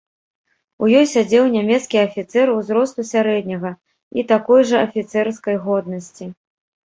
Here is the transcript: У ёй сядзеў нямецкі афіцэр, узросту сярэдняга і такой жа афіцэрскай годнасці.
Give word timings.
У 0.85 0.87
ёй 0.99 1.05
сядзеў 1.09 1.43
нямецкі 1.55 1.97
афіцэр, 2.07 2.51
узросту 2.59 3.05
сярэдняга 3.11 3.71
і 4.21 4.25
такой 4.31 4.61
жа 4.69 4.77
афіцэрскай 4.87 5.55
годнасці. 5.67 6.25